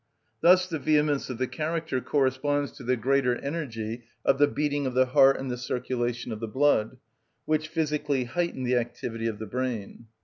Thus 0.41 0.65
the 0.65 0.79
vehemence 0.79 1.29
of 1.29 1.37
the 1.37 1.45
character 1.45 2.01
corresponds 2.01 2.71
to 2.71 2.83
the 2.83 2.97
greater 2.97 3.35
energy 3.35 4.01
of 4.25 4.39
the 4.39 4.47
beating 4.47 4.87
of 4.87 4.95
the 4.95 5.05
heart 5.05 5.37
and 5.37 5.51
the 5.51 5.57
circulation 5.57 6.31
of 6.31 6.39
the 6.39 6.47
blood, 6.47 6.97
which 7.45 7.67
physically 7.67 8.23
heighten 8.23 8.63
the 8.63 8.77
activity 8.77 9.27
of 9.27 9.37
the 9.37 9.45
brain. 9.45 10.07